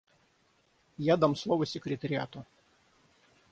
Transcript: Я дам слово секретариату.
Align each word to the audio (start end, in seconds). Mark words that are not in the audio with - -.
Я 0.97 1.17
дам 1.17 1.35
слово 1.35 1.65
секретариату. 1.67 2.43